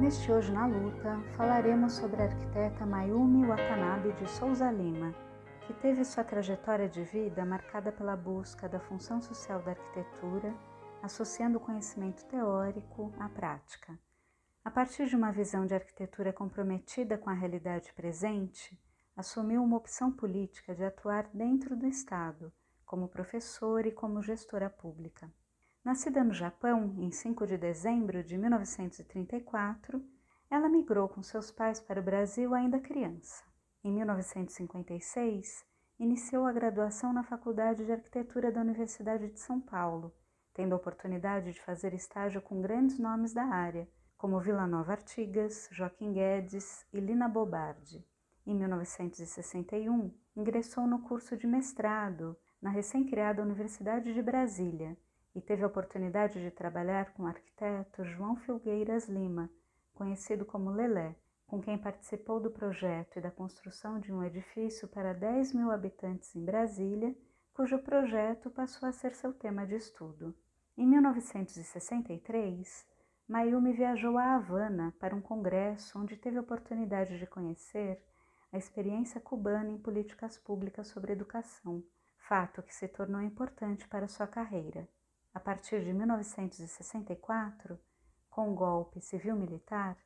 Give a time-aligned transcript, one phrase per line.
[0.00, 5.12] Neste Hoje na Luta, falaremos sobre a arquiteta Mayumi Watanabe de Souza Lima,
[5.66, 10.54] que teve sua trajetória de vida marcada pela busca da função social da arquitetura,
[11.02, 13.98] associando o conhecimento teórico à prática.
[14.64, 18.80] A partir de uma visão de arquitetura comprometida com a realidade presente,
[19.16, 22.52] assumiu uma opção política de atuar dentro do Estado,
[22.86, 25.28] como professora e como gestora pública.
[25.88, 30.04] Nascida no Japão em 5 de dezembro de 1934,
[30.50, 33.42] ela migrou com seus pais para o Brasil ainda criança.
[33.82, 35.64] Em 1956,
[35.98, 40.14] iniciou a graduação na Faculdade de Arquitetura da Universidade de São Paulo,
[40.52, 45.70] tendo a oportunidade de fazer estágio com grandes nomes da área, como Vila Nova Artigas,
[45.72, 48.06] Joaquim Guedes e Lina Bobardi.
[48.46, 54.94] Em 1961, ingressou no curso de mestrado na recém-criada Universidade de Brasília
[55.38, 59.48] e teve a oportunidade de trabalhar com o arquiteto João Filgueiras Lima,
[59.94, 61.14] conhecido como Lelé,
[61.46, 66.34] com quem participou do projeto e da construção de um edifício para 10 mil habitantes
[66.34, 67.14] em Brasília,
[67.54, 70.34] cujo projeto passou a ser seu tema de estudo.
[70.76, 72.84] Em 1963,
[73.28, 78.02] Mayumi viajou a Havana para um congresso onde teve a oportunidade de conhecer
[78.52, 81.84] a experiência cubana em políticas públicas sobre educação,
[82.28, 84.88] fato que se tornou importante para sua carreira.
[85.38, 87.78] A partir de 1964,
[88.28, 89.96] com o golpe civil-militar,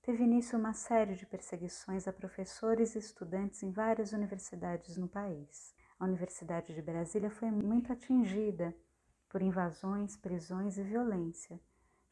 [0.00, 5.74] teve início uma série de perseguições a professores e estudantes em várias universidades no país.
[5.98, 8.72] A Universidade de Brasília foi muito atingida
[9.28, 11.60] por invasões, prisões e violência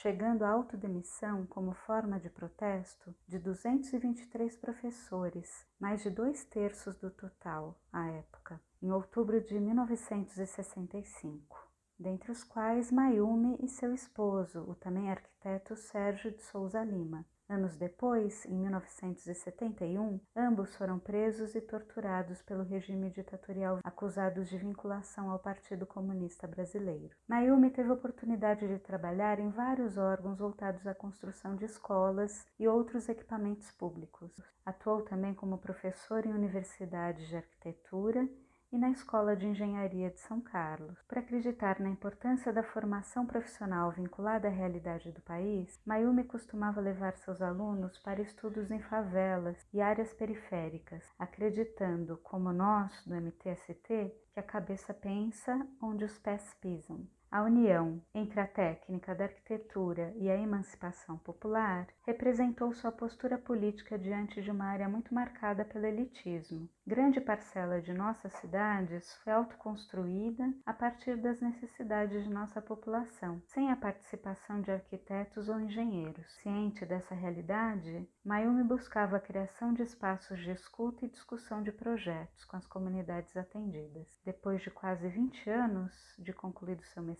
[0.00, 7.10] chegando à autodemissão como forma de protesto de 223 professores, mais de dois terços do
[7.10, 11.67] total à época, em outubro de 1965,
[11.98, 17.76] dentre os quais Mayumi e seu esposo, o também arquiteto Sérgio de Souza Lima, Anos
[17.76, 25.38] depois, em 1971, ambos foram presos e torturados pelo regime ditatorial, acusados de vinculação ao
[25.38, 27.16] Partido Comunista Brasileiro.
[27.26, 33.08] Mayumi teve oportunidade de trabalhar em vários órgãos voltados à construção de escolas e outros
[33.08, 34.30] equipamentos públicos.
[34.66, 38.28] Atuou também como professor em universidades de arquitetura
[38.70, 40.98] e na Escola de Engenharia de São Carlos.
[41.08, 47.16] Por acreditar na importância da formação profissional vinculada à realidade do país, Mayumi costumava levar
[47.16, 54.40] seus alunos para estudos em favelas e áreas periféricas, acreditando, como nós do MTST, que
[54.40, 57.06] a cabeça pensa onde os pés pisam.
[57.30, 63.98] A união entre a técnica da arquitetura e a emancipação popular representou sua postura política
[63.98, 66.66] diante de uma área muito marcada pelo elitismo.
[66.86, 73.70] Grande parcela de nossas cidades foi autoconstruída a partir das necessidades de nossa população, sem
[73.70, 76.32] a participação de arquitetos ou engenheiros.
[76.36, 82.42] Ciente dessa realidade, Mayumi buscava a criação de espaços de escuta e discussão de projetos
[82.46, 84.18] com as comunidades atendidas.
[84.24, 87.17] Depois de quase 20 anos de concluído seu mestrado,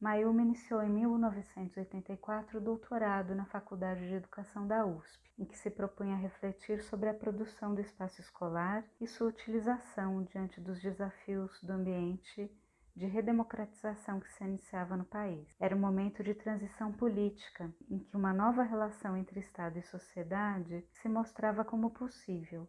[0.00, 5.70] Mayumi iniciou em 1984 o doutorado na Faculdade de Educação da USP, em que se
[5.70, 11.60] propunha a refletir sobre a produção do espaço escolar e sua utilização diante dos desafios
[11.62, 12.50] do ambiente
[12.96, 15.46] de redemocratização que se iniciava no país.
[15.60, 20.82] Era um momento de transição política em que uma nova relação entre Estado e sociedade
[20.92, 22.66] se mostrava como possível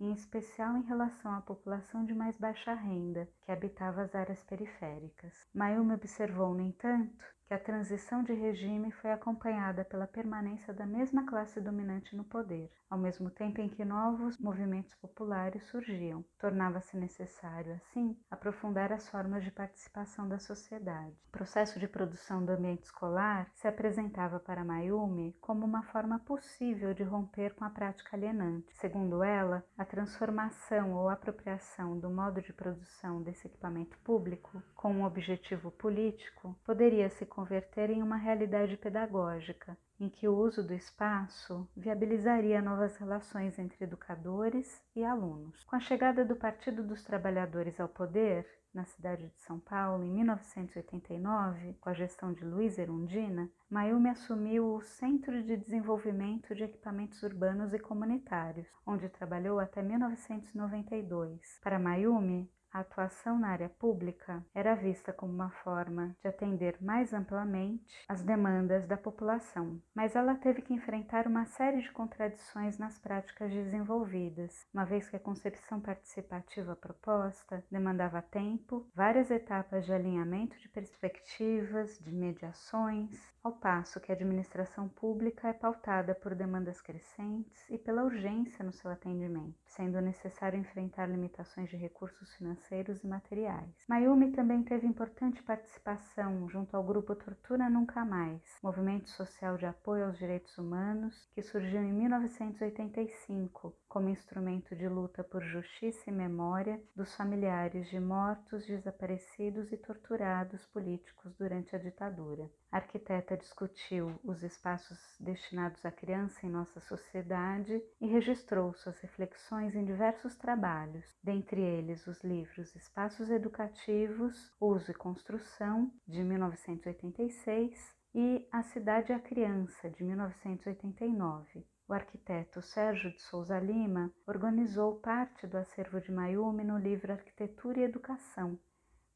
[0.00, 5.46] em especial em relação à população de mais baixa renda que habitava as áreas periféricas.
[5.54, 11.26] Mayumi observou, no entanto, que a transição de regime foi acompanhada pela permanência da mesma
[11.26, 16.24] classe dominante no poder, ao mesmo tempo em que novos movimentos populares surgiam.
[16.38, 21.16] Tornava-se necessário, assim, aprofundar as formas de participação da sociedade.
[21.28, 26.94] O processo de produção do ambiente escolar se apresentava para Mayumi como uma forma possível
[26.94, 28.72] de romper com a prática alienante.
[28.74, 35.04] Segundo ela, a transformação ou apropriação do modo de produção desse equipamento público com um
[35.04, 41.68] objetivo político poderia se converter em uma realidade pedagógica, em que o uso do espaço
[41.76, 45.64] viabilizaria novas relações entre educadores e alunos.
[45.64, 50.10] Com a chegada do Partido dos Trabalhadores ao poder, na cidade de São Paulo, em
[50.10, 57.22] 1989, com a gestão de Luiz Erundina, Mayumi assumiu o Centro de Desenvolvimento de Equipamentos
[57.22, 61.60] Urbanos e Comunitários, onde trabalhou até 1992.
[61.62, 67.14] Para Mayumi, a atuação na área pública era vista como uma forma de atender mais
[67.14, 72.98] amplamente as demandas da população, mas ela teve que enfrentar uma série de contradições nas
[72.98, 80.58] práticas desenvolvidas, uma vez que a concepção participativa proposta demandava tempo, várias etapas de alinhamento
[80.58, 87.68] de perspectivas, de mediações, ao passo que a administração pública é pautada por demandas crescentes
[87.68, 93.84] e pela urgência no seu atendimento, sendo necessário enfrentar limitações de recursos financeiros e materiais.
[93.86, 100.06] Mayumi também teve importante participação junto ao grupo Tortura Nunca Mais, movimento social de apoio
[100.06, 106.82] aos direitos humanos que surgiu em 1985 como instrumento de luta por justiça e memória
[106.96, 112.50] dos familiares de mortos, desaparecidos e torturados políticos durante a ditadura.
[112.74, 119.76] A arquiteta discutiu os espaços destinados à criança em nossa sociedade e registrou suas reflexões
[119.76, 128.44] em diversos trabalhos, dentre eles os livros Espaços Educativos, Uso e Construção, de 1986, e
[128.50, 131.64] A Cidade e a Criança, de 1989.
[131.86, 137.78] O arquiteto Sérgio de Souza Lima organizou parte do acervo de Mayumi no livro Arquitetura
[137.78, 138.58] e Educação,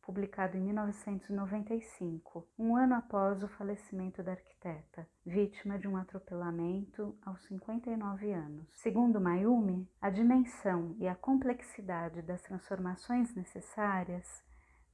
[0.08, 7.43] publicado em 1995, um ano após o falecimento da arquiteta, vítima de um atropelamento aos
[7.43, 8.66] 59 anos.
[8.72, 14.43] Segundo Mayumi, a dimensão e a complexidade das transformações necessárias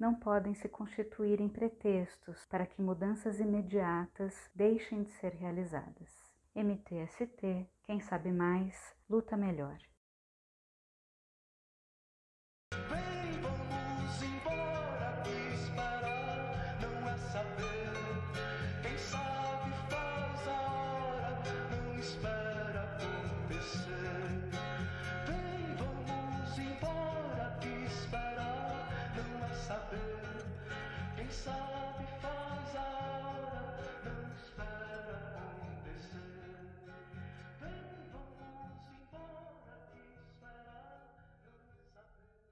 [0.01, 6.11] não podem se constituir em pretextos para que mudanças imediatas deixem de ser realizadas.
[6.57, 9.79] MTST, quem sabe mais, luta melhor.
[12.73, 13.14] saber,
[31.35, 31.74] quem sabe.